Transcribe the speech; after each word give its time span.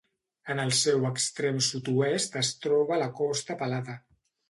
En 0.53 0.61
el 0.63 0.73
seu 0.77 1.05
extrem 1.09 1.61
sud-oest 1.67 2.41
es 2.45 2.53
troba 2.67 3.01
la 3.05 3.15
Costa 3.25 3.63
Pelada. 3.65 4.01